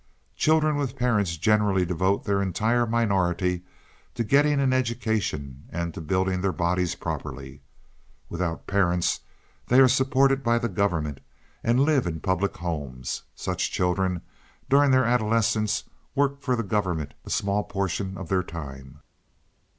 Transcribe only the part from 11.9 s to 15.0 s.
in public homes. Such children, during